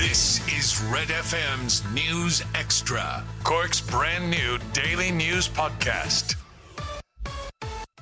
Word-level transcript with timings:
This 0.00 0.40
is 0.48 0.82
Red 0.84 1.08
FM's 1.08 1.84
News 1.92 2.42
Extra, 2.54 3.22
Cork's 3.44 3.82
brand 3.82 4.30
new 4.30 4.56
daily 4.72 5.10
news 5.10 5.46
podcast. 5.46 6.36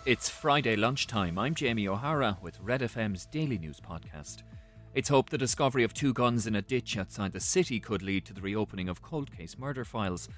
It's 0.07 0.29
Friday 0.29 0.77
lunchtime. 0.77 1.37
I'm 1.41 1.57
Jamie 1.57 1.89
O'Hara 1.89 2.39
with 2.41 2.61
Red 2.61 2.83
FM's 2.83 3.27
daily 3.27 3.59
news 3.59 3.81
podcast. 3.81 4.45
It's 4.95 5.09
hoped 5.09 5.33
the 5.33 5.39
discovery 5.39 5.83
of 5.83 5.93
two 5.93 6.13
guns 6.13 6.47
in 6.47 6.55
a 6.55 6.63
ditch 6.63 6.97
outside 6.97 7.33
the 7.33 7.41
city 7.41 7.81
could 7.81 8.03
lead 8.03 8.25
to 8.27 8.33
the 8.33 8.43
reopening 8.43 8.89
of 8.89 9.03
cold 9.03 9.37
case 9.37 9.59
murder 9.59 9.85
files. 9.85 10.29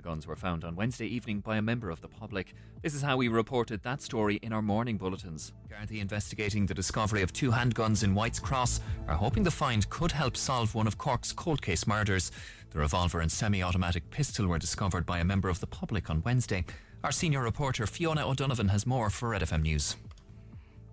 The 0.00 0.08
guns 0.08 0.26
were 0.26 0.34
found 0.34 0.64
on 0.64 0.76
Wednesday 0.76 1.04
evening 1.04 1.40
by 1.40 1.58
a 1.58 1.62
member 1.62 1.90
of 1.90 2.00
the 2.00 2.08
public. 2.08 2.54
This 2.80 2.94
is 2.94 3.02
how 3.02 3.18
we 3.18 3.28
reported 3.28 3.82
that 3.82 4.00
story 4.00 4.36
in 4.36 4.50
our 4.50 4.62
morning 4.62 4.96
bulletins. 4.96 5.52
Gardaí 5.68 6.00
investigating 6.00 6.64
the 6.64 6.72
discovery 6.72 7.20
of 7.20 7.34
two 7.34 7.50
handguns 7.50 8.02
in 8.02 8.14
White's 8.14 8.38
Cross 8.38 8.80
are 9.08 9.14
hoping 9.14 9.42
the 9.42 9.50
find 9.50 9.86
could 9.90 10.12
help 10.12 10.38
solve 10.38 10.74
one 10.74 10.86
of 10.86 10.96
Cork's 10.96 11.32
cold 11.32 11.60
case 11.60 11.86
murders. 11.86 12.32
The 12.70 12.78
revolver 12.78 13.20
and 13.20 13.30
semi 13.30 13.62
automatic 13.62 14.10
pistol 14.10 14.46
were 14.46 14.58
discovered 14.58 15.04
by 15.04 15.18
a 15.18 15.24
member 15.24 15.50
of 15.50 15.60
the 15.60 15.66
public 15.66 16.08
on 16.08 16.22
Wednesday. 16.22 16.64
Our 17.04 17.12
senior 17.12 17.42
reporter 17.42 17.86
Fiona 17.86 18.26
O'Donovan 18.26 18.68
has 18.68 18.86
more 18.86 19.10
for 19.10 19.28
Red 19.28 19.42
FM 19.42 19.60
News. 19.60 19.96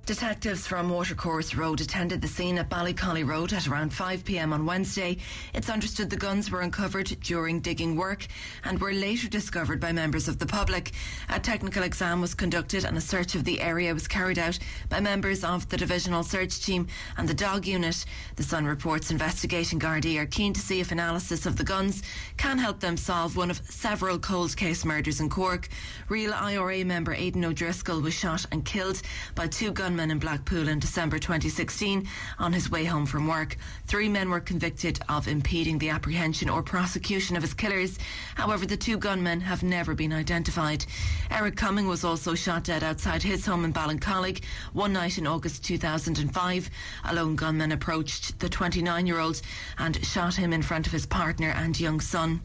Detectives 0.07 0.65
from 0.65 0.89
Watercourse 0.89 1.53
Road 1.53 1.81
attended 1.81 2.21
the 2.21 2.29
scene 2.29 2.57
at 2.59 2.69
Ballyhooly 2.69 3.27
Road 3.27 3.51
at 3.51 3.67
around 3.67 3.91
5pm 3.91 4.53
on 4.53 4.65
Wednesday. 4.65 5.17
It's 5.53 5.69
understood 5.69 6.09
the 6.09 6.15
guns 6.15 6.49
were 6.49 6.61
uncovered 6.61 7.07
during 7.19 7.59
digging 7.59 7.97
work 7.97 8.25
and 8.63 8.79
were 8.79 8.93
later 8.93 9.27
discovered 9.27 9.81
by 9.81 9.91
members 9.91 10.29
of 10.29 10.39
the 10.39 10.45
public. 10.45 10.93
A 11.27 11.41
technical 11.41 11.83
exam 11.83 12.21
was 12.21 12.33
conducted 12.33 12.85
and 12.85 12.97
a 12.97 13.01
search 13.01 13.35
of 13.35 13.43
the 13.43 13.59
area 13.59 13.93
was 13.93 14.07
carried 14.07 14.39
out 14.39 14.57
by 14.87 15.01
members 15.01 15.43
of 15.43 15.67
the 15.67 15.75
Divisional 15.75 16.23
Search 16.23 16.61
Team 16.61 16.87
and 17.17 17.27
the 17.27 17.33
Dog 17.33 17.67
Unit. 17.67 18.05
The 18.37 18.43
Sun 18.43 18.65
reports 18.65 19.11
investigating 19.11 19.77
Gardaí 19.77 20.17
are 20.21 20.25
keen 20.25 20.53
to 20.53 20.61
see 20.61 20.79
if 20.79 20.93
analysis 20.93 21.45
of 21.45 21.57
the 21.57 21.65
guns 21.65 22.01
can 22.37 22.57
help 22.57 22.79
them 22.79 22.95
solve 22.95 23.35
one 23.35 23.51
of 23.51 23.61
several 23.69 24.19
cold 24.19 24.55
case 24.55 24.85
murders 24.85 25.19
in 25.19 25.29
Cork. 25.29 25.67
Real 26.07 26.33
IRA 26.33 26.85
member 26.85 27.13
Aidan 27.13 27.43
O'Driscoll 27.43 27.99
was 27.99 28.13
shot 28.13 28.45
and 28.53 28.63
killed 28.63 29.01
by 29.35 29.47
two 29.47 29.73
gunmen 29.73 29.96
gunman 29.97 30.11
in 30.11 30.19
Blackpool 30.19 30.67
in 30.67 30.77
December 30.77 31.17
2016 31.17 32.07
on 32.37 32.53
his 32.53 32.69
way 32.69 32.85
home 32.85 33.07
from 33.07 33.27
work. 33.27 33.57
Three 33.87 34.07
men 34.07 34.29
were 34.29 34.39
convicted 34.39 34.99
of 35.09 35.27
impeding 35.27 35.79
the 35.79 35.89
apprehension 35.89 36.49
or 36.49 36.61
prosecution 36.61 37.35
of 37.35 37.41
his 37.41 37.55
killers. 37.55 37.97
However, 38.35 38.67
the 38.67 38.77
two 38.77 38.99
gunmen 38.99 39.41
have 39.41 39.63
never 39.63 39.95
been 39.95 40.13
identified. 40.13 40.85
Eric 41.31 41.55
Cumming 41.55 41.87
was 41.87 42.03
also 42.03 42.35
shot 42.35 42.65
dead 42.65 42.83
outside 42.83 43.23
his 43.23 43.43
home 43.43 43.65
in 43.65 43.73
Ballincollig 43.73 44.43
one 44.73 44.93
night 44.93 45.17
in 45.17 45.25
August 45.25 45.65
2005. 45.65 46.69
A 47.05 47.15
lone 47.15 47.35
gunman 47.35 47.71
approached 47.71 48.37
the 48.39 48.49
29 48.49 49.07
year 49.07 49.19
old 49.19 49.41
and 49.79 50.05
shot 50.05 50.35
him 50.35 50.53
in 50.53 50.61
front 50.61 50.85
of 50.85 50.93
his 50.93 51.07
partner 51.07 51.49
and 51.57 51.79
young 51.79 51.99
son. 51.99 52.41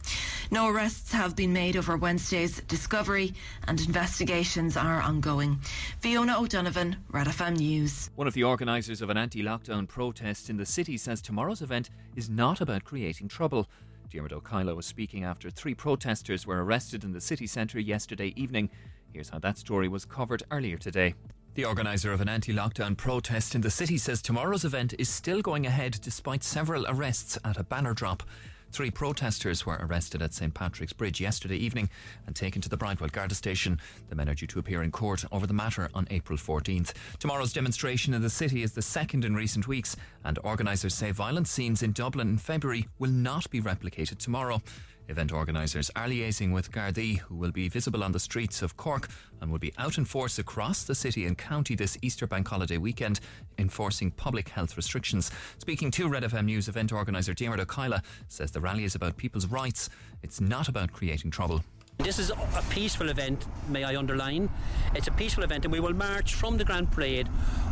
No 0.53 0.67
arrests 0.67 1.11
have 1.13 1.35
been 1.35 1.51
made 1.51 1.75
over 1.75 1.97
Wednesday's 1.97 2.61
discovery 2.67 3.33
and 3.67 3.81
investigations 3.81 4.77
are 4.77 5.01
ongoing. 5.01 5.59
Fiona 5.99 6.39
O'Donovan, 6.39 6.97
Red 7.09 7.25
FM 7.25 7.57
News. 7.57 8.11
One 8.13 8.27
of 8.27 8.35
the 8.35 8.43
organisers 8.43 9.01
of 9.01 9.09
an 9.09 9.17
anti 9.17 9.41
lockdown 9.41 9.87
protest 9.87 10.51
in 10.51 10.57
the 10.57 10.65
city 10.67 10.95
says 10.95 11.23
tomorrow's 11.23 11.63
event 11.63 11.89
is 12.15 12.29
not 12.29 12.61
about 12.61 12.83
creating 12.83 13.29
trouble. 13.29 13.67
Diarmuid 14.11 14.31
O'Cadhla 14.31 14.75
was 14.75 14.85
speaking 14.85 15.23
after 15.23 15.49
three 15.49 15.73
protesters 15.73 16.45
were 16.45 16.63
arrested 16.63 17.03
in 17.03 17.13
the 17.13 17.19
city 17.19 17.47
centre 17.47 17.79
yesterday 17.79 18.31
evening. 18.35 18.69
Here's 19.11 19.29
how 19.29 19.39
that 19.39 19.57
story 19.57 19.87
was 19.87 20.05
covered 20.05 20.43
earlier 20.51 20.77
today. 20.77 21.15
The 21.55 21.65
organiser 21.65 22.11
of 22.11 22.21
an 22.21 22.29
anti 22.29 22.53
lockdown 22.53 22.95
protest 22.95 23.55
in 23.55 23.61
the 23.61 23.71
city 23.71 23.97
says 23.97 24.21
tomorrow's 24.21 24.65
event 24.65 24.93
is 24.99 25.09
still 25.09 25.41
going 25.41 25.65
ahead 25.65 25.97
despite 26.03 26.43
several 26.43 26.85
arrests 26.87 27.39
at 27.43 27.57
a 27.57 27.63
banner 27.63 27.95
drop. 27.95 28.21
Three 28.73 28.89
protesters 28.89 29.67
were 29.67 29.77
arrested 29.79 30.23
at 30.23 30.33
St 30.33 30.51
Patrick's 30.51 30.93
Bridge 30.93 31.21
yesterday 31.21 31.57
evening 31.57 31.91
and 32.25 32.35
taken 32.35 32.59
to 32.63 32.69
the 32.69 32.75
Bridewell 32.75 33.11
Garda 33.11 33.35
station. 33.35 33.79
The 34.09 34.15
men 34.15 34.27
are 34.27 34.33
due 34.33 34.47
to 34.47 34.57
appear 34.57 34.81
in 34.81 34.89
court 34.89 35.23
over 35.31 35.45
the 35.45 35.53
matter 35.53 35.91
on 35.93 36.07
April 36.09 36.39
14th. 36.39 36.93
Tomorrow's 37.19 37.53
demonstration 37.53 38.15
in 38.15 38.23
the 38.23 38.31
city 38.31 38.63
is 38.63 38.71
the 38.71 38.81
second 38.81 39.25
in 39.25 39.35
recent 39.35 39.67
weeks, 39.67 39.95
and 40.25 40.39
organisers 40.43 40.95
say 40.95 41.11
violent 41.11 41.47
scenes 41.47 41.83
in 41.83 41.91
Dublin 41.91 42.29
in 42.29 42.37
February 42.39 42.87
will 42.97 43.11
not 43.11 43.47
be 43.51 43.61
replicated 43.61 44.17
tomorrow. 44.17 44.59
Event 45.09 45.33
organisers 45.33 45.91
are 45.95 46.07
liaising 46.07 46.53
with 46.53 46.71
Gardaí, 46.71 47.19
who 47.19 47.35
will 47.35 47.51
be 47.51 47.67
visible 47.67 48.03
on 48.03 48.13
the 48.13 48.19
streets 48.19 48.61
of 48.61 48.77
Cork 48.77 49.09
and 49.41 49.51
will 49.51 49.59
be 49.59 49.73
out 49.77 49.97
in 49.97 50.05
force 50.05 50.39
across 50.39 50.83
the 50.83 50.95
city 50.95 51.25
and 51.25 51.37
county 51.37 51.75
this 51.75 51.97
Easter 52.01 52.25
bank 52.25 52.47
holiday 52.47 52.77
weekend, 52.77 53.19
enforcing 53.57 54.11
public 54.11 54.49
health 54.49 54.77
restrictions. 54.77 55.29
Speaking 55.57 55.91
to 55.91 56.07
Red 56.07 56.23
FM 56.23 56.45
News, 56.45 56.69
event 56.69 56.93
organiser 56.93 57.33
Diarmuid 57.33 57.59
O'Cadhla 57.59 58.01
says 58.29 58.51
the 58.51 58.61
rally 58.61 58.85
is 58.85 58.95
about 58.95 59.17
people's 59.17 59.47
rights. 59.47 59.89
It's 60.21 60.39
not 60.39 60.69
about 60.69 60.93
creating 60.93 61.31
trouble. 61.31 61.63
This 61.97 62.17
is 62.17 62.31
a 62.31 62.63
peaceful 62.69 63.09
event, 63.09 63.45
may 63.69 63.83
I 63.83 63.95
underline. 63.95 64.49
It's 64.95 65.07
a 65.07 65.11
peaceful 65.11 65.43
event, 65.43 65.65
and 65.65 65.71
we 65.71 65.79
will 65.79 65.93
march 65.93 66.33
from 66.33 66.57
the 66.57 66.65
Grand 66.65 66.91
Parade 66.91 67.29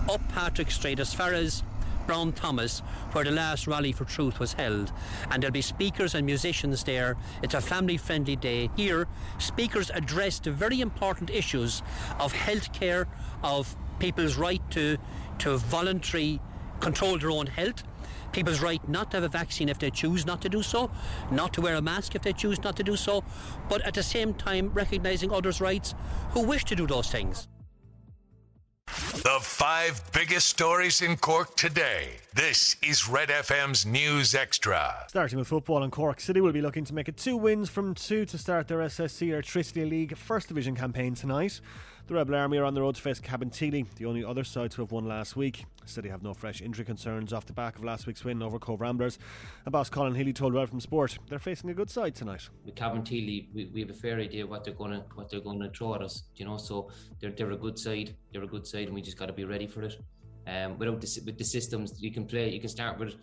up 0.09 0.21
Patrick 0.29 0.69
Street 0.69 0.99
as 0.99 1.13
far 1.13 1.33
as 1.33 1.63
Brown 2.07 2.33
Thomas, 2.33 2.79
where 3.11 3.23
the 3.23 3.31
last 3.31 3.67
Rally 3.67 3.91
for 3.91 4.05
Truth 4.05 4.39
was 4.39 4.53
held. 4.53 4.91
And 5.29 5.41
there'll 5.41 5.51
be 5.51 5.61
speakers 5.61 6.15
and 6.15 6.25
musicians 6.25 6.83
there. 6.83 7.17
It's 7.41 7.53
a 7.53 7.61
family 7.61 7.97
friendly 7.97 8.35
day. 8.35 8.69
Here, 8.75 9.07
speakers 9.39 9.89
address 9.91 10.39
the 10.39 10.51
very 10.51 10.81
important 10.81 11.29
issues 11.29 11.81
of 12.19 12.33
healthcare, 12.33 13.07
of 13.43 13.75
people's 13.99 14.35
right 14.35 14.61
to, 14.71 14.97
to 15.39 15.57
voluntary 15.57 16.39
control 16.79 17.17
their 17.17 17.31
own 17.31 17.47
health 17.47 17.83
people's 18.31 18.61
right 18.61 18.87
not 18.87 19.11
to 19.11 19.17
have 19.17 19.23
a 19.23 19.27
vaccine 19.27 19.69
if 19.69 19.79
they 19.79 19.89
choose 19.89 20.25
not 20.25 20.41
to 20.41 20.49
do 20.49 20.63
so, 20.63 20.89
not 21.31 21.53
to 21.53 21.61
wear 21.61 21.75
a 21.75 21.81
mask 21.81 22.15
if 22.15 22.21
they 22.21 22.33
choose 22.33 22.63
not 22.63 22.75
to 22.77 22.83
do 22.83 22.95
so, 22.95 23.23
but 23.69 23.81
at 23.81 23.93
the 23.93 24.03
same 24.03 24.33
time 24.33 24.69
recognising 24.73 25.31
others' 25.31 25.61
rights 25.61 25.93
who 26.31 26.41
wish 26.41 26.63
to 26.65 26.75
do 26.75 26.87
those 26.87 27.09
things. 27.11 27.47
The 28.91 29.39
five 29.41 30.01
biggest 30.11 30.47
stories 30.47 31.01
in 31.01 31.15
Cork 31.15 31.55
today. 31.55 32.17
This 32.33 32.75
is 32.83 33.07
Red 33.07 33.29
FM's 33.29 33.85
News 33.85 34.35
Extra. 34.35 35.05
Starting 35.07 35.39
with 35.39 35.47
football, 35.47 35.83
in 35.83 35.91
Cork 35.91 36.19
City 36.19 36.41
will 36.41 36.51
be 36.51 36.61
looking 36.61 36.83
to 36.83 36.93
make 36.93 37.07
it 37.07 37.15
two 37.15 37.37
wins 37.37 37.69
from 37.69 37.95
two 37.95 38.25
to 38.25 38.37
start 38.37 38.67
their 38.67 38.79
SSE 38.79 39.29
Airtricity 39.29 39.89
League 39.89 40.17
First 40.17 40.49
Division 40.49 40.75
campaign 40.75 41.15
tonight. 41.15 41.61
The 42.11 42.17
Rebel 42.17 42.35
Army 42.35 42.57
are 42.57 42.65
on 42.65 42.73
the 42.73 42.81
road 42.81 42.95
to 42.95 43.01
face 43.01 43.21
Cabinteely, 43.21 43.85
the 43.95 44.05
only 44.05 44.21
other 44.21 44.43
side 44.43 44.71
to 44.71 44.81
have 44.81 44.91
won 44.91 45.05
last 45.05 45.37
week. 45.37 45.63
City 45.85 46.09
have 46.09 46.21
no 46.21 46.33
fresh 46.33 46.61
injury 46.61 46.83
concerns 46.83 47.31
off 47.31 47.45
the 47.45 47.53
back 47.53 47.77
of 47.77 47.85
last 47.85 48.05
week's 48.05 48.25
win 48.25 48.43
over 48.43 48.59
Cobh 48.59 48.81
Ramblers. 48.81 49.17
And 49.63 49.71
boss 49.71 49.89
Colin 49.89 50.13
Healy 50.13 50.33
told 50.33 50.53
Red 50.53 50.69
FM 50.69 50.81
Sport 50.81 51.17
they're 51.29 51.39
facing 51.39 51.69
a 51.69 51.73
good 51.73 51.89
side 51.89 52.13
tonight. 52.13 52.49
With 52.65 52.75
Cabinteely, 52.75 53.47
we, 53.55 53.71
we 53.73 53.79
have 53.79 53.91
a 53.91 53.93
fair 53.93 54.19
idea 54.19 54.45
what 54.45 54.65
they're 54.65 54.73
going 54.73 54.91
to 54.91 55.05
what 55.15 55.31
they're 55.31 55.39
going 55.39 55.61
to 55.61 55.69
throw 55.69 55.95
at 55.95 56.01
us. 56.01 56.23
You 56.35 56.43
know, 56.43 56.57
so 56.57 56.89
they're 57.21 57.31
they're 57.31 57.51
a 57.51 57.57
good 57.57 57.79
side. 57.79 58.13
They're 58.33 58.43
a 58.43 58.47
good 58.47 58.67
side, 58.67 58.87
and 58.87 58.93
we 58.93 59.01
just 59.01 59.17
got 59.17 59.27
to 59.27 59.33
be 59.33 59.45
ready 59.45 59.67
for 59.67 59.81
it. 59.83 59.95
Um, 60.47 60.77
without 60.77 60.99
the, 60.99 61.21
with 61.25 61.37
the 61.37 61.45
systems 61.45 61.93
you 62.01 62.11
can 62.11 62.25
play, 62.25 62.49
you 62.49 62.59
can 62.59 62.67
start 62.67 62.99
with 62.99 63.15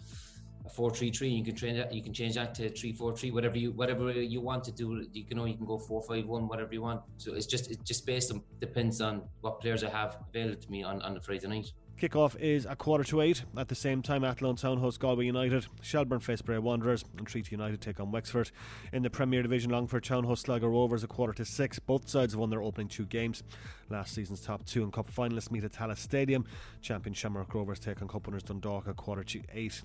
a 0.69 0.71
four 0.77 0.91
three 0.91 1.11
three. 1.11 1.29
You 1.29 1.45
can 1.45 1.55
train 1.55 1.77
that. 1.77 1.93
You 1.93 2.03
can 2.03 2.15
change 2.21 2.35
that 2.35 2.55
to 2.57 2.71
three 2.71 2.93
four 2.93 3.17
three. 3.17 3.31
Whatever 3.31 3.59
you 3.59 3.73
whatever 3.73 4.13
you 4.13 4.41
want 4.41 4.65
to 4.65 4.73
do. 4.73 4.87
You 5.13 5.25
can 5.25 5.37
know 5.39 5.47
you 5.53 5.57
can 5.57 5.67
go 5.67 5.79
four 5.79 6.03
five 6.03 6.27
one. 6.27 6.49
Whatever 6.49 6.73
you 6.73 6.83
want. 6.83 7.03
So 7.17 7.35
it's 7.35 7.47
just 7.47 7.71
it's 7.71 7.85
just 7.93 8.07
based 8.07 8.33
on 8.33 8.43
depends 8.61 9.01
on 9.01 9.23
what 9.41 9.61
players 9.61 9.83
I 9.83 9.91
have 9.91 10.19
available 10.29 10.61
to 10.65 10.71
me 10.71 10.83
on 10.83 11.03
on 11.03 11.15
the 11.15 11.21
Friday 11.21 11.49
night. 11.49 11.73
Kickoff 12.01 12.37
is 12.39 12.65
a 12.65 12.77
quarter 12.77 13.03
to 13.03 13.21
eight. 13.21 13.43
At 13.57 13.67
the 13.67 13.75
same 13.75 14.03
time, 14.03 14.23
Athlone 14.23 14.55
Town 14.55 14.79
host 14.79 15.01
Galway 15.01 15.27
United, 15.27 15.67
Shelbourne 15.83 16.21
face 16.21 16.41
Bray 16.41 16.59
Wanderers, 16.59 17.05
and 17.17 17.27
Treaty 17.27 17.51
United 17.51 17.81
take 17.81 17.99
on 17.99 18.13
Wexford. 18.13 18.53
In 18.93 19.03
the 19.03 19.11
Premier 19.11 19.43
Division, 19.43 19.73
Longford 19.73 20.05
Town 20.05 20.23
host 20.23 20.43
Sligo 20.43 20.69
Rovers 20.69 21.03
a 21.03 21.09
quarter 21.09 21.33
to 21.33 21.45
six. 21.45 21.81
Both 21.81 22.09
sides 22.09 22.35
have 22.35 22.39
won 22.39 22.51
their 22.51 22.63
opening 22.63 22.87
two 22.87 23.05
games. 23.05 23.43
Last 23.91 24.15
season's 24.15 24.41
top 24.41 24.65
two 24.65 24.85
and 24.85 24.93
cup 24.93 25.11
finalists 25.11 25.51
meet 25.51 25.65
at 25.65 25.73
Tallaght 25.73 25.99
Stadium. 25.99 26.45
Champion 26.83 27.15
Shamrock 27.15 27.53
Rovers 27.53 27.81
take 27.81 28.01
on 28.01 28.07
cup 28.07 28.27
winners 28.27 28.45
Dundalk 28.45 28.87
a 28.87 28.95
quarter 28.95 29.25
to 29.25 29.43
eight. 29.53 29.83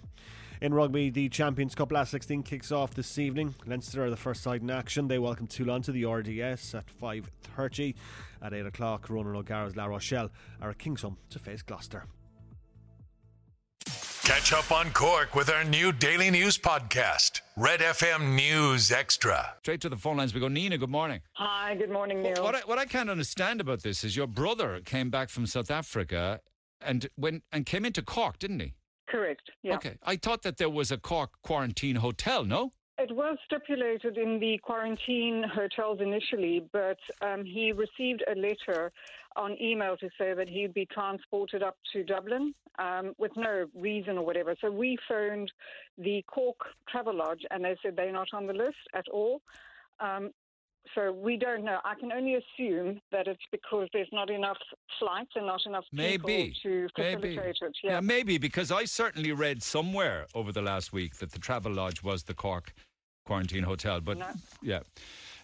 In 0.61 0.73
rugby, 0.73 1.09
the 1.09 1.27
Champions 1.29 1.75
Cup 1.75 1.91
last 1.91 2.11
16 2.11 2.43
kicks 2.43 2.71
off 2.71 2.93
this 2.93 3.17
evening. 3.17 3.53
Leinster 3.65 4.05
are 4.05 4.09
the 4.09 4.15
first 4.15 4.43
side 4.43 4.61
in 4.61 4.69
action. 4.69 5.09
They 5.09 5.19
welcome 5.19 5.45
Toulon 5.45 5.81
to 5.81 5.91
the 5.91 6.05
RDS 6.05 6.75
at 6.75 6.85
5.30. 7.01 7.95
At 8.41 8.53
8 8.53 8.67
o'clock, 8.67 9.09
Ronan 9.09 9.35
O'Gara's 9.35 9.75
La 9.75 9.85
Rochelle 9.85 10.31
are 10.61 10.69
at 10.69 10.77
Kingsholm 10.77 11.17
to 11.31 11.39
face 11.39 11.61
Gloucester. 11.63 12.02
Catch 14.23 14.53
up 14.53 14.71
on 14.71 14.89
Cork 14.91 15.35
with 15.35 15.49
our 15.49 15.65
new 15.65 15.91
daily 15.91 16.31
news 16.31 16.57
podcast, 16.57 17.41
Red 17.57 17.81
FM 17.81 18.35
News 18.35 18.89
Extra. 18.89 19.55
Straight 19.59 19.81
to 19.81 19.89
the 19.89 19.97
phone 19.97 20.15
lines 20.15 20.33
we 20.33 20.39
go. 20.39 20.47
Nina, 20.47 20.77
good 20.77 20.89
morning. 20.89 21.19
Hi, 21.33 21.75
good 21.75 21.89
morning, 21.89 22.21
Neil. 22.23 22.41
What 22.41 22.55
I, 22.55 22.59
what 22.61 22.77
I 22.79 22.85
can't 22.85 23.09
understand 23.09 23.59
about 23.59 23.83
this 23.83 24.01
is 24.05 24.15
your 24.15 24.27
brother 24.27 24.79
came 24.79 25.09
back 25.09 25.29
from 25.29 25.45
South 25.45 25.69
Africa 25.69 26.39
and 26.79 27.05
went 27.17 27.43
and 27.51 27.65
came 27.65 27.83
into 27.83 28.01
Cork, 28.01 28.39
didn't 28.39 28.61
he? 28.61 28.75
Correct. 29.09 29.51
Yeah. 29.61 29.75
Okay. 29.75 29.97
I 30.03 30.15
thought 30.15 30.43
that 30.43 30.55
there 30.55 30.69
was 30.69 30.89
a 30.89 30.97
Cork 30.97 31.31
quarantine 31.43 31.97
hotel, 31.97 32.45
no? 32.45 32.71
It 32.99 33.11
was 33.11 33.37
stipulated 33.45 34.17
in 34.17 34.39
the 34.39 34.59
quarantine 34.59 35.43
hotels 35.43 35.99
initially, 35.99 36.63
but 36.71 36.99
um, 37.21 37.43
he 37.43 37.71
received 37.71 38.23
a 38.27 38.35
letter 38.35 38.91
on 39.35 39.57
email 39.59 39.97
to 39.97 40.09
say 40.17 40.35
that 40.35 40.47
he'd 40.47 40.75
be 40.75 40.85
transported 40.85 41.63
up 41.63 41.75
to 41.91 42.03
Dublin 42.03 42.53
um, 42.77 43.13
with 43.17 43.31
no 43.35 43.65
reason 43.75 44.19
or 44.19 44.25
whatever. 44.25 44.55
So 44.61 44.69
we 44.69 44.97
phoned 45.07 45.51
the 45.97 46.23
Cork 46.27 46.57
Travelodge 46.87 47.41
and 47.49 47.65
they 47.65 47.75
said 47.81 47.95
they're 47.95 48.11
not 48.11 48.27
on 48.31 48.45
the 48.45 48.53
list 48.53 48.77
at 48.93 49.07
all. 49.11 49.41
Um, 49.99 50.29
so 50.95 51.11
we 51.11 51.37
don't 51.37 51.63
know. 51.63 51.79
I 51.83 51.95
can 51.95 52.11
only 52.11 52.35
assume 52.35 53.01
that 53.11 53.27
it's 53.27 53.41
because 53.51 53.87
there's 53.93 54.09
not 54.11 54.29
enough 54.29 54.57
flights 54.99 55.31
and 55.35 55.45
not 55.47 55.61
enough 55.65 55.85
people 55.91 56.27
Maybe. 56.29 56.53
to 56.63 56.87
Maybe. 56.97 57.35
facilitate 57.35 57.57
it. 57.61 57.77
Yeah. 57.83 57.91
Yeah. 57.91 57.99
maybe 58.01 58.37
because 58.37 58.71
I 58.71 58.85
certainly 58.85 59.31
read 59.31 59.63
somewhere 59.63 60.27
over 60.35 60.51
the 60.51 60.61
last 60.61 60.93
week 60.93 61.15
that 61.17 61.31
the 61.31 61.39
Travelodge 61.39 62.03
was 62.03 62.23
the 62.23 62.33
Cork 62.33 62.73
quarantine 63.25 63.63
hotel. 63.63 64.01
But 64.01 64.17
No. 64.17 64.27
yeah. 64.61 64.79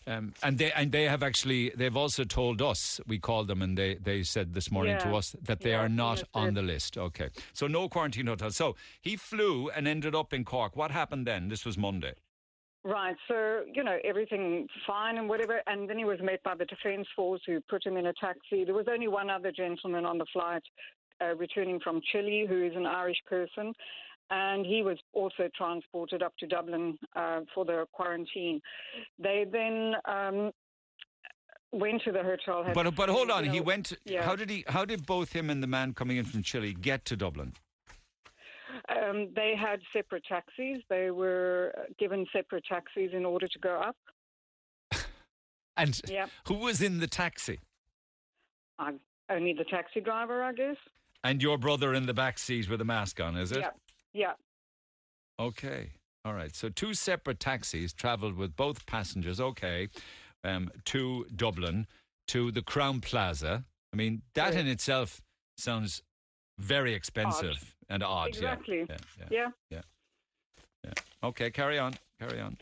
Um, 0.08 0.34
and 0.42 0.58
they 0.58 0.72
and 0.72 0.92
they 0.92 1.04
have 1.04 1.22
actually 1.22 1.70
they've 1.76 1.96
also 1.96 2.24
told 2.24 2.62
us 2.62 3.00
we 3.06 3.20
called 3.20 3.48
them 3.48 3.62
and 3.62 3.78
they, 3.78 3.96
they 3.96 4.24
said 4.24 4.54
this 4.54 4.72
morning 4.72 4.98
to 5.00 5.14
us 5.16 5.36
that 5.44 5.60
they 5.60 5.72
Yeah, 5.72 5.82
are 5.82 5.90
not 5.90 6.24
on 6.34 6.54
the 6.56 6.62
list. 6.64 6.98
Okay, 6.98 7.30
so 7.54 7.68
no 7.68 7.90
quarantine 7.90 8.26
hotel. 8.28 8.50
So 8.52 8.76
he 9.02 9.16
flew 9.18 9.70
and 9.70 9.88
ended 9.88 10.16
up 10.16 10.34
in 10.34 10.46
Cork. 10.46 10.76
What 10.76 10.92
happened 10.92 11.28
then? 11.28 11.50
This 11.50 11.64
was 11.66 11.78
Monday. 11.78 12.14
Right. 12.84 13.16
So, 13.28 13.64
you 13.74 13.84
know, 13.84 13.98
everything 14.06 14.68
fine 14.88 15.18
and 15.18 15.28
whatever. 15.28 15.62
And 15.68 15.90
then 15.90 15.98
he 15.98 16.06
was 16.06 16.20
met 16.22 16.42
by 16.44 16.56
the 16.56 16.66
Defence 16.66 17.08
Force 17.16 17.42
who 17.46 17.60
put 17.70 17.86
him 17.86 17.98
in 17.98 18.08
a 18.08 18.14
taxi. 18.14 18.64
There 18.64 18.74
was 18.74 18.86
only 18.90 19.08
one 19.08 19.30
other 19.30 19.52
gentleman 19.52 20.06
on 20.06 20.18
the 20.18 20.26
flight 20.31 20.64
uh, 21.22 21.36
returning 21.36 21.80
from 21.81 22.00
Chile 22.12 22.46
who 22.48 22.66
is 22.66 22.74
an 22.76 22.86
Irish 22.86 23.18
person. 23.28 23.74
And 24.31 24.66
he 24.66 24.81
was 24.84 24.98
also 25.14 25.50
transported 25.58 26.22
up 26.22 26.34
to 26.40 26.48
Dublin 26.48 26.98
uh, 27.16 27.42
for 27.54 27.66
the 27.66 27.86
quarantine. 27.92 28.62
They 29.18 29.46
then 29.52 29.96
um, 30.06 30.52
went 31.72 32.04
to 32.04 32.12
the 32.12 32.24
hotel. 32.24 32.64
But 32.74 32.96
but 32.96 33.10
hold 33.10 33.30
you 33.30 33.34
on, 33.34 33.44
he 33.46 33.60
went. 33.60 33.92
yeah. 34.06 34.22
How 34.24 34.36
did 34.36 34.52
he? 34.52 34.64
How 34.68 34.86
did 34.86 35.08
both 35.08 35.34
him 35.34 35.50
and 35.50 35.64
the 35.64 35.68
man 35.68 35.94
coming 35.94 36.18
in 36.18 36.26
from 36.26 36.44
Chile 36.44 36.76
get 36.80 37.06
to 37.06 37.18
Dublin? 37.18 37.54
Um, 39.10 39.30
they 39.36 39.56
had 39.60 39.80
separate 39.94 40.24
taxis. 40.26 40.84
They 40.90 41.12
were 41.12 41.74
given 41.98 42.26
separate 42.34 42.66
taxis 42.66 43.12
in 43.14 43.26
order 43.26 43.48
to 43.48 43.60
go 43.60 43.82
up. 43.82 43.96
And 45.78 46.00
Yeah. 46.10 46.28
who 46.48 46.56
was 46.56 46.82
in 46.82 47.00
the 47.00 47.08
taxi? 47.08 47.60
I, 48.78 48.94
only 49.30 49.54
the 49.54 49.64
taxi 49.64 50.02
driver, 50.02 50.44
I 50.44 50.52
guess. 50.52 50.76
And 51.24 51.42
your 51.42 51.58
brother 51.58 51.94
in 51.94 52.06
the 52.06 52.14
back 52.14 52.38
seat 52.38 52.70
with 52.70 52.82
a 52.82 52.86
mask 52.86 53.22
on, 53.22 53.38
is 53.38 53.52
it? 53.54 53.60
Yeah. 53.60 53.72
Yeah. 54.14 54.34
Okay. 55.40 55.92
All 56.26 56.34
right. 56.34 56.54
So 56.54 56.68
two 56.68 56.94
separate 56.94 57.40
taxis 57.40 57.94
travelled 57.94 58.36
with 58.36 58.58
both 58.58 58.86
passengers. 58.86 59.40
Okay. 59.40 59.88
Um, 60.44 60.70
to 60.86 61.26
Dublin, 61.34 61.88
to 62.28 62.52
the 62.52 62.62
Crowne 62.62 63.02
Plaza. 63.02 63.64
I 63.94 63.96
mean, 63.96 64.22
that 64.34 64.56
in 64.56 64.68
itself 64.68 65.22
sounds 65.58 66.04
very 66.58 66.94
expensive 66.94 67.74
and 67.90 68.04
odd. 68.04 68.30
yeah. 68.30 68.54
Exactly. 68.54 68.86
Yeah. 68.90 68.98
Yeah. 69.20 69.28
Yeah. 69.30 69.50
yeah. 69.70 69.82
yeah. 70.86 71.28
Okay. 71.28 71.52
Carry 71.52 71.80
on. 71.80 71.94
Carry 72.20 72.40
on. 72.40 72.58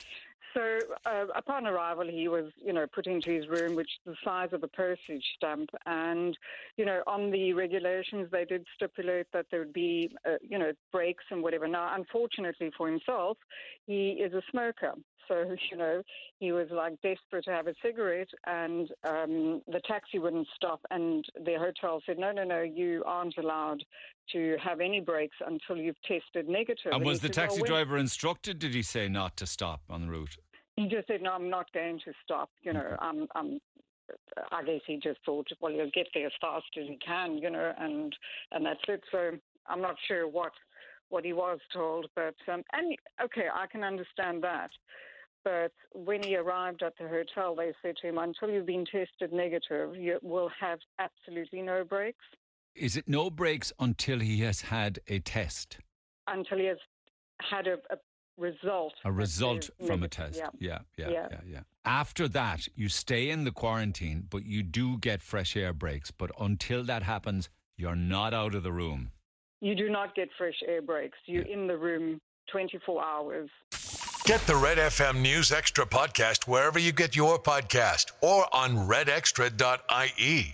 So 0.54 0.80
uh, 1.06 1.26
upon 1.36 1.68
arrival, 1.68 2.08
he 2.08 2.28
was, 2.28 2.46
you 2.66 2.74
know, 2.74 2.88
put 2.88 3.06
into 3.06 3.30
his 3.30 3.48
room, 3.48 3.76
which 3.76 3.90
is 4.06 4.14
the 4.14 4.16
size 4.24 4.50
of 4.54 4.64
a 4.64 4.68
postage 4.68 5.24
stamp. 5.36 5.70
And, 5.86 6.36
you 6.78 6.86
know, 6.86 7.04
on 7.06 7.30
the 7.30 7.54
regulations, 7.54 8.30
they 8.32 8.44
did 8.44 8.66
stipulate 8.76 9.28
that 9.34 9.46
there 9.52 9.60
would 9.60 9.74
be, 9.74 10.16
uh, 10.26 10.38
you 10.42 10.58
know, 10.58 10.72
breaks 10.92 11.26
and 11.30 11.44
whatever. 11.44 11.68
Now, 11.68 11.94
unfortunately 11.94 12.72
for 12.76 12.90
himself, 12.90 13.38
he 13.86 14.12
is 14.12 14.34
a 14.34 14.42
smoker. 14.50 14.94
So, 15.28 15.56
you 15.72 15.78
know, 15.78 16.04
he 16.40 16.52
was 16.52 16.68
like 16.72 16.94
desperate 17.02 17.46
to 17.46 17.52
have 17.52 17.68
a 17.68 17.74
cigarette, 17.82 18.30
and 18.46 18.90
um, 19.04 19.62
the 19.68 19.82
taxi 19.88 20.20
wouldn't 20.20 20.48
stop. 20.56 20.80
And 20.92 21.26
the 21.36 21.56
hotel 21.60 22.02
said, 22.06 22.18
no, 22.18 22.32
no, 22.32 22.44
no, 22.44 22.62
you 22.62 23.04
aren't 23.06 23.38
allowed 23.38 23.84
to 24.34 24.58
have 24.64 24.80
any 24.80 25.00
breaks 25.00 25.38
until 25.46 25.78
you've 25.78 26.02
tested 26.04 26.48
negative. 26.48 26.92
And 26.92 27.04
he 27.04 27.10
was 27.10 27.20
the 27.20 27.28
said, 27.28 27.34
taxi 27.34 27.62
when-" 27.62 27.70
driver 27.70 27.98
instructed? 27.98 28.60
Did 28.60 28.74
he 28.74 28.82
say 28.82 29.08
not 29.08 29.38
to 29.38 29.46
stop 29.46 29.82
on 29.90 30.02
the 30.02 30.12
route? 30.12 30.38
He 30.76 30.88
just 30.88 31.08
said, 31.08 31.22
"No, 31.24 31.32
I'm 31.32 31.50
not 31.50 31.72
going 31.74 32.00
to 32.06 32.14
stop." 32.24 32.50
You 32.62 32.74
know, 32.74 32.96
I'm, 33.00 33.28
I'm. 33.34 33.60
I 34.52 34.64
guess 34.64 34.82
he 34.86 35.00
just 35.04 35.20
thought, 35.26 35.48
well, 35.60 35.74
he'll 35.74 35.90
get 35.94 36.08
there 36.14 36.28
as 36.28 36.32
fast 36.40 36.66
as 36.78 36.86
he 36.88 36.98
can, 37.06 37.40
you 37.40 37.50
know, 37.50 37.74
and 37.80 38.16
and 38.52 38.66
that's 38.66 38.80
it. 38.88 39.02
So 39.12 39.32
I'm 39.68 39.82
not 39.82 39.96
sure 40.08 40.28
what 40.28 40.52
what 41.10 41.26
he 41.26 41.34
was 41.34 41.60
told, 41.74 42.08
but 42.16 42.36
um, 42.52 42.64
and 42.74 42.96
okay, 43.24 43.48
I 43.54 43.66
can 43.68 43.84
understand 43.84 44.44
that. 44.44 44.70
But 45.48 45.72
when 45.94 46.22
he 46.24 46.36
arrived 46.36 46.84
at 46.84 46.98
the 47.00 47.08
hotel, 47.08 47.56
they 47.56 47.72
said 47.82 47.96
to 48.02 48.08
him, 48.10 48.18
"Until 48.18 48.50
you've 48.50 48.66
been 48.66 48.86
tested 48.86 49.32
negative, 49.32 49.96
you 49.96 50.20
will 50.22 50.50
have 50.60 50.80
absolutely 51.00 51.62
no 51.62 51.86
breaks 51.86 52.26
Is 52.76 52.98
it 52.98 53.08
no 53.08 53.30
breaks 53.30 53.72
until 53.80 54.20
he 54.20 54.42
has 54.42 54.60
had 54.62 55.00
a 55.08 55.20
test? 55.20 55.78
until 56.28 56.58
he 56.58 56.66
has 56.66 56.78
had 57.40 57.66
a, 57.68 57.78
a 57.96 57.98
result." 58.38 58.94
A 59.06 59.12
result 59.12 59.70
from 59.86 60.04
a 60.04 60.10
test. 60.10 60.38
Yeah. 60.38 60.50
Yeah, 60.60 60.80
yeah, 60.98 61.10
yeah, 61.10 61.28
Yeah. 61.32 61.40
yeah, 61.54 61.64
After 61.86 62.28
that, 62.28 62.68
you 62.76 62.90
stay 62.90 63.30
in 63.30 63.46
the 63.46 63.54
quarantine, 63.54 64.28
but 64.30 64.44
you 64.46 64.64
do 64.64 64.98
get 64.98 65.22
fresh 65.22 65.56
air 65.56 65.72
breaks. 65.72 66.12
But 66.12 66.32
until 66.38 66.84
that 66.84 67.04
happens, 67.04 67.50
you're 67.78 67.96
not 67.96 68.34
out 68.34 68.54
of 68.54 68.64
the 68.64 68.74
room. 68.74 69.12
You 69.62 69.76
do 69.76 69.88
not 69.90 70.14
get 70.14 70.28
fresh 70.38 70.60
air 70.68 70.82
breaks. 70.82 71.18
You're 71.26 71.52
in 71.56 71.68
the 71.68 71.78
room 71.78 72.20
24 72.52 73.02
hours. 73.04 73.50
Get 74.28 74.42
the 74.42 74.58
Red 74.58 74.78
FM 74.78 75.22
News 75.22 75.54
Extra 75.54 75.86
podcast 75.86 76.50
wherever 76.50 76.78
you 76.78 76.92
get 76.92 77.16
your 77.16 77.40
podcast 77.40 78.12
or 78.20 78.46
on 78.54 78.76
redextra.ie. 78.76 80.46